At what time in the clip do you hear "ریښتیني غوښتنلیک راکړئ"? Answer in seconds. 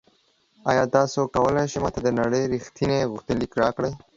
2.53-3.91